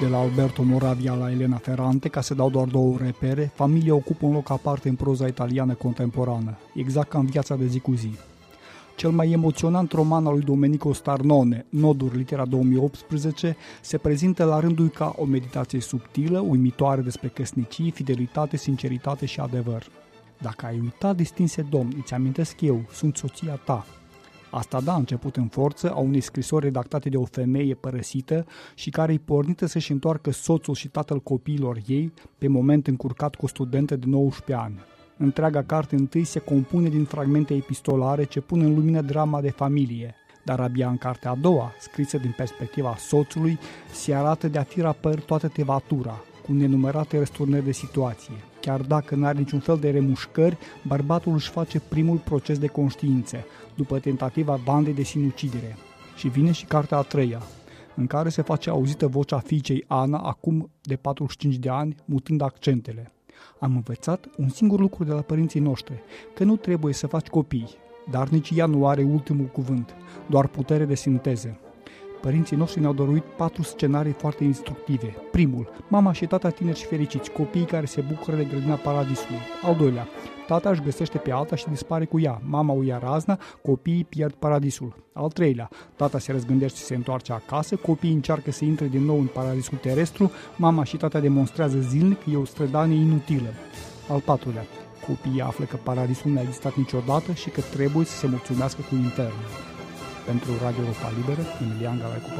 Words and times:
De 0.00 0.06
la 0.06 0.18
Alberto 0.18 0.62
Moravia 0.62 1.14
la 1.14 1.30
Elena 1.30 1.56
Ferrante, 1.56 2.08
ca 2.08 2.20
să 2.20 2.34
dau 2.34 2.50
doar 2.50 2.66
două 2.66 2.96
repere, 2.96 3.52
familia 3.54 3.94
ocupă 3.94 4.26
un 4.26 4.32
loc 4.32 4.50
aparte 4.50 4.88
în 4.88 4.94
proza 4.94 5.26
italiană 5.26 5.74
contemporană, 5.74 6.58
exact 6.74 7.08
ca 7.08 7.18
în 7.18 7.26
viața 7.26 7.56
de 7.56 7.66
zi 7.66 7.80
cu 7.80 7.92
zi. 7.92 8.10
Cel 8.96 9.10
mai 9.10 9.30
emoționant 9.30 9.92
roman 9.92 10.26
al 10.26 10.32
lui 10.32 10.42
Domenico 10.42 10.92
Starnone, 10.92 11.66
Noduri, 11.68 12.16
litera 12.16 12.44
2018, 12.44 13.56
se 13.80 13.98
prezintă 13.98 14.44
la 14.44 14.60
rândul 14.60 14.88
ca 14.88 15.14
o 15.18 15.24
meditație 15.24 15.80
subtilă, 15.80 16.38
uimitoare 16.38 17.00
despre 17.00 17.28
căsnicii, 17.28 17.90
fidelitate, 17.90 18.56
sinceritate 18.56 19.26
și 19.26 19.40
adevăr. 19.40 19.86
Dacă 20.38 20.66
ai 20.66 20.78
uitat, 20.82 21.16
distinse 21.16 21.62
domn, 21.70 21.92
îți 22.00 22.14
amintesc 22.14 22.60
eu, 22.60 22.80
sunt 22.92 23.16
soția 23.16 23.60
ta. 23.64 23.86
Asta 24.50 24.80
da 24.80 24.94
început 24.94 25.36
în 25.36 25.48
forță 25.48 25.92
a 25.92 25.98
unei 25.98 26.20
scrisori 26.20 26.64
redactate 26.64 27.08
de 27.08 27.16
o 27.16 27.24
femeie 27.24 27.74
părăsită 27.74 28.46
și 28.74 28.90
care 28.90 29.12
îi 29.12 29.18
pornită 29.18 29.66
să-și 29.66 29.92
întoarcă 29.92 30.30
soțul 30.30 30.74
și 30.74 30.88
tatăl 30.88 31.20
copiilor 31.20 31.78
ei 31.86 32.12
pe 32.38 32.48
moment 32.48 32.86
încurcat 32.86 33.34
cu 33.34 33.44
o 33.44 33.48
studentă 33.48 33.96
de 33.96 34.06
19 34.06 34.66
ani. 34.66 34.80
Întreaga 35.16 35.62
carte 35.62 35.96
întâi 35.96 36.24
se 36.24 36.38
compune 36.38 36.88
din 36.88 37.04
fragmente 37.04 37.54
epistolare 37.54 38.24
ce 38.24 38.40
pun 38.40 38.60
în 38.60 38.74
lumină 38.74 39.00
drama 39.00 39.40
de 39.40 39.50
familie, 39.50 40.14
dar 40.44 40.60
abia 40.60 40.88
în 40.88 40.96
cartea 40.96 41.30
a 41.30 41.34
doua, 41.34 41.72
scrisă 41.80 42.18
din 42.18 42.34
perspectiva 42.36 42.96
soțului, 42.98 43.58
se 43.92 44.14
arată 44.14 44.48
de 44.48 44.58
a 44.58 44.62
fi 44.62 44.80
rapăr 44.80 45.20
toată 45.20 45.48
tevatura, 45.48 46.20
cu 46.46 46.52
nenumărate 46.52 47.18
răsturnări 47.18 47.64
de 47.64 47.72
situație. 47.72 48.34
Chiar 48.66 48.80
dacă 48.80 49.14
nu 49.14 49.26
are 49.26 49.38
niciun 49.38 49.58
fel 49.58 49.78
de 49.78 49.90
remușcări, 49.90 50.56
bărbatul 50.86 51.32
își 51.32 51.50
face 51.50 51.80
primul 51.80 52.16
proces 52.16 52.58
de 52.58 52.66
conștiință, 52.66 53.36
după 53.74 53.98
tentativa 53.98 54.60
bandei 54.64 54.94
de 54.94 55.02
sinucidere. 55.02 55.76
Și 56.16 56.28
vine 56.28 56.52
și 56.52 56.64
cartea 56.64 56.98
a 56.98 57.02
treia, 57.02 57.42
în 57.94 58.06
care 58.06 58.28
se 58.28 58.42
face 58.42 58.70
auzită 58.70 59.06
vocea 59.06 59.38
fiicei 59.38 59.84
Ana, 59.86 60.18
acum 60.18 60.70
de 60.82 60.96
45 60.96 61.56
de 61.56 61.68
ani, 61.68 61.94
mutând 62.04 62.40
accentele. 62.40 63.12
Am 63.60 63.74
învățat 63.74 64.28
un 64.36 64.48
singur 64.48 64.80
lucru 64.80 65.04
de 65.04 65.12
la 65.12 65.20
părinții 65.20 65.60
noștri, 65.60 66.02
că 66.34 66.44
nu 66.44 66.56
trebuie 66.56 66.94
să 66.94 67.06
faci 67.06 67.26
copii, 67.26 67.68
dar 68.10 68.28
nici 68.28 68.50
ea 68.54 68.66
nu 68.66 68.86
are 68.86 69.02
ultimul 69.02 69.46
cuvânt, 69.46 69.94
doar 70.26 70.46
putere 70.46 70.84
de 70.84 70.94
sinteză. 70.94 71.60
Părinții 72.26 72.56
noștri 72.56 72.80
ne-au 72.80 72.92
dăruit 72.92 73.22
patru 73.22 73.62
scenarii 73.62 74.12
foarte 74.12 74.44
instructive. 74.44 75.14
Primul, 75.30 75.70
mama 75.88 76.12
și 76.12 76.26
tata 76.26 76.48
tineri 76.48 76.78
și 76.78 76.86
fericiți, 76.86 77.30
copiii 77.30 77.64
care 77.64 77.86
se 77.86 78.00
bucură 78.00 78.36
de 78.36 78.44
grădina 78.44 78.74
paradisului. 78.74 79.38
Al 79.62 79.76
doilea, 79.76 80.08
tata 80.46 80.70
își 80.70 80.82
găsește 80.82 81.18
pe 81.18 81.32
alta 81.32 81.56
și 81.56 81.68
dispare 81.68 82.04
cu 82.04 82.20
ea. 82.20 82.40
Mama 82.44 82.72
o 82.72 82.82
ia 82.82 82.98
razna, 82.98 83.38
copiii 83.62 84.04
pierd 84.04 84.32
paradisul. 84.32 84.94
Al 85.12 85.28
treilea, 85.28 85.68
tata 85.96 86.18
se 86.18 86.32
răzgândește 86.32 86.78
și 86.78 86.84
se 86.84 86.94
întoarce 86.94 87.32
acasă, 87.32 87.76
copiii 87.76 88.14
încearcă 88.14 88.50
să 88.50 88.64
intre 88.64 88.86
din 88.86 89.04
nou 89.04 89.18
în 89.18 89.26
paradisul 89.26 89.78
terestru, 89.78 90.30
mama 90.56 90.84
și 90.84 90.96
tata 90.96 91.20
demonstrează 91.20 91.78
zilnic 91.78 92.22
că 92.22 92.30
e 92.30 92.36
o 92.36 92.44
strădanie 92.44 93.00
inutilă. 93.00 93.48
Al 94.08 94.20
patrulea, 94.20 94.64
copiii 95.06 95.40
află 95.40 95.64
că 95.64 95.76
paradisul 95.76 96.30
nu 96.30 96.38
a 96.38 96.42
existat 96.42 96.74
niciodată 96.74 97.32
și 97.32 97.50
că 97.50 97.60
trebuie 97.60 98.04
să 98.04 98.16
se 98.16 98.26
mulțumească 98.26 98.80
cu 98.88 98.94
internul. 98.94 99.74
Pentru 100.26 100.50
Radio 100.62 100.82
Europa 100.82 101.12
Liberă, 101.18 101.42
Emilian 101.62 101.98
Galai 101.98 102.20
cu 102.24 102.30